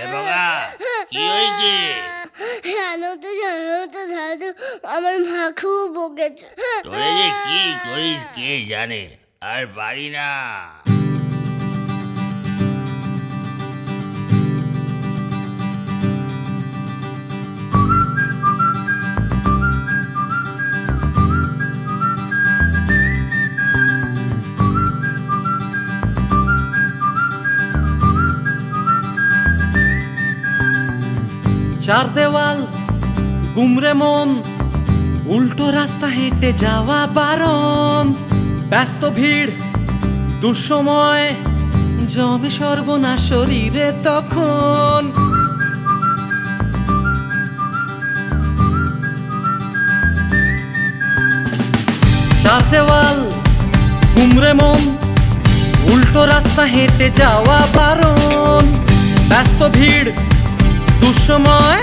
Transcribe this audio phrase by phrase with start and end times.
[0.00, 0.40] এ বাবা
[1.12, 1.74] কি হয়েছে?
[2.68, 4.48] জানো তো জানো তো দাদু
[4.94, 6.46] আমার মা খুব বকেছে।
[6.84, 9.02] তোরে যে কি করিস কে জানে?
[9.50, 10.28] আর বাড়ি না।
[31.94, 32.58] চার দেওয়াল,
[33.56, 34.28] গুমরে মন,
[35.34, 38.04] উল্টো রাস্তা হেঁটে যাওয়া বারণ।
[38.70, 39.50] ব্যস্ত ভিড়,
[40.42, 41.26] দুঃসময়,
[42.12, 45.02] জমে সর্বনা শরীরে তখন।
[52.42, 53.18] চার দেওয়াল,
[54.14, 54.82] গুমরে মন,
[55.92, 58.64] উল্টো রাস্তা হেঁটে যাওয়া বারণ।
[59.30, 60.10] ব্যস্ত ভিড়
[61.02, 61.80] দুঃসময়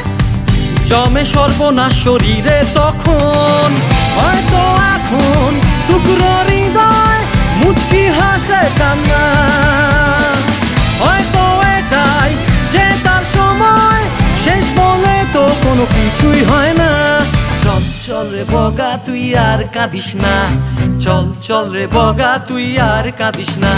[0.89, 3.67] জমে সর্বনা শরীরে তখন,
[4.17, 4.61] হয়তো
[4.95, 5.49] এখন
[5.87, 7.21] টুকরো হৃদয়
[7.59, 9.25] মুচকি হাসে কান্না।
[11.03, 11.43] হয়তো
[11.77, 12.31] এটাই
[12.73, 14.03] যে তার সময়,
[14.43, 16.91] শেষ বলে তো কোনো কিছুই হয় না।
[17.63, 20.35] চল চল রে বগা, তুই আর কাঁদিস না।
[21.05, 23.73] চল চল রে বগা, তুই আর কাঁদিস না।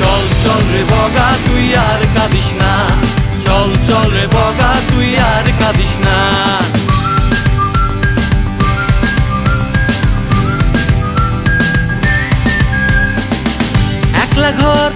[0.00, 2.72] চল চল রে বগা, তুই আর কাঁদিস না।
[3.46, 6.18] চল চল রে বগা, তুই আর কাঁদিস না।
[14.24, 14.90] একলা ঘর,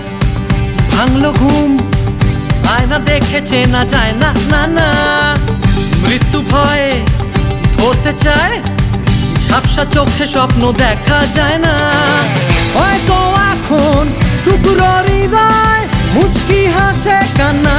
[0.92, 1.70] ভাঙলো ঘুম,
[2.74, 4.88] আয়না দেখেছে না যায় না না না।
[6.04, 6.90] মৃত্যু ভয়ে
[7.76, 8.56] ধরতে চায়,
[9.44, 11.74] ঝাপসা চোখে স্বপ্ন দেখা যায় না।
[12.76, 13.18] হয়তো
[13.52, 14.02] এখন
[14.44, 15.82] টুকরো হৃদয়,
[16.14, 17.77] মুচকি হাসে কান্না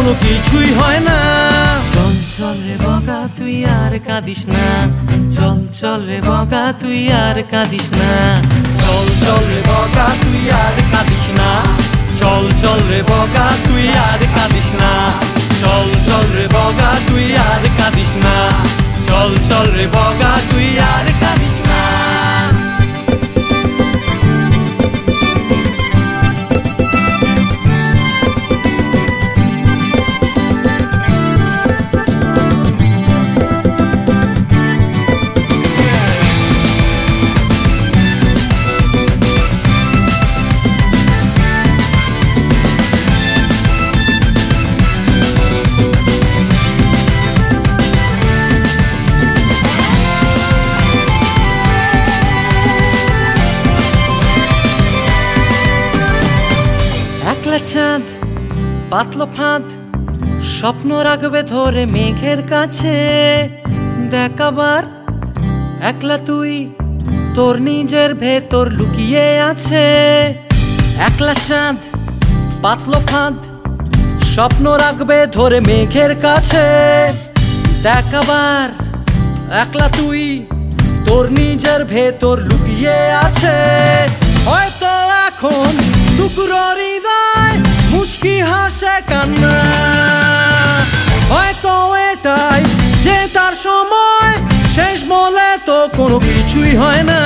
[0.00, 1.18] কোনো কিছুই হয় না।
[1.94, 4.64] চল চল রে বগা, তুই আর কাঁদিস না।
[5.36, 8.10] চল চল রে বগা, তুই আর কাঁদিস না।
[58.90, 59.62] পাতলো ফাঁদ,
[60.58, 62.96] স্বপ্ন রাখবে ধরে মেঘের কাছে।
[64.10, 64.82] দেখাবার
[65.82, 66.74] একলা তুই,
[67.34, 69.86] তোর নিজের ভেতর লুকিয়ে আছে।
[71.08, 71.76] একলা চাঁদ,
[72.62, 73.34] পাতলো ফাঁদ,
[74.34, 76.66] স্বপ্ন রাখবে ধরে মেঘের কাছে।
[77.82, 78.68] দেখাবার
[79.62, 80.46] একলা তুই,
[81.06, 83.56] তোর নিজের ভেতর লুকিয়ে আছে।
[84.46, 84.92] হয়তো
[85.26, 85.72] এখন
[86.16, 87.09] টুকরো হৃদয়
[89.10, 89.54] কান্না।
[91.32, 91.74] হয়তো
[92.10, 92.60] এটাই
[93.04, 94.32] যে তার সময়
[94.76, 97.20] শেষ বলে তো কোনো কিছুই হয় না।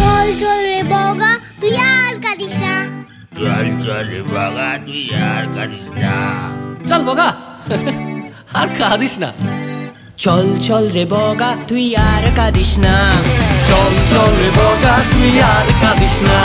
[0.00, 2.74] চল চল রে বগা তুই আর কাঁদিস না।
[3.38, 6.14] চল চল রে বাবা তুই আর কাঁদিস না।
[6.88, 7.28] চল বগা
[8.60, 9.28] আর কাঁদিস না।
[10.24, 12.94] চল চল রে বগা তুই আর কাঁদিস না।
[13.68, 16.40] চল চল রে বগা তুই আর কাঁদিস না।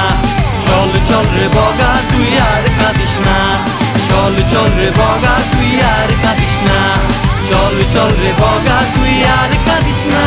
[0.66, 2.19] চল চল রে বগা তুই
[4.52, 6.80] চল রে বগা, তুই আর কাঁদিস না।
[7.50, 10.19] চল চল রে বগা, তুই আর কাঁদিস না।